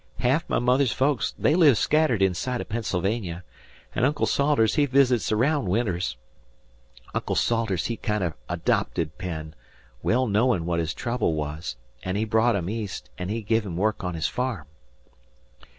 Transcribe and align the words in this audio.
Ha'af 0.21 0.43
my 0.49 0.57
mother's 0.57 0.91
folks 0.91 1.35
they 1.37 1.53
live 1.53 1.77
scattered 1.77 2.23
inside 2.23 2.59
o' 2.59 2.63
Pennsylvania, 2.63 3.43
an' 3.93 4.03
Uncle 4.03 4.25
Salters 4.25 4.73
he 4.73 4.87
visits 4.87 5.29
araound 5.31 5.65
winters. 5.67 6.17
Uncle 7.13 7.35
Salters 7.35 7.85
he 7.85 7.97
kinder 7.97 8.35
adopted 8.49 9.15
Penn, 9.19 9.53
well 10.01 10.25
knowin' 10.25 10.65
what 10.65 10.79
his 10.79 10.95
trouble 10.95 11.35
wuz; 11.35 11.75
an' 12.01 12.15
he 12.15 12.25
brought 12.25 12.55
him 12.55 12.67
East, 12.67 13.11
an' 13.19 13.29
he 13.29 13.43
give 13.43 13.63
him 13.63 13.77
work 13.77 14.03
on 14.03 14.15
his 14.15 14.27
farm." 14.27 14.65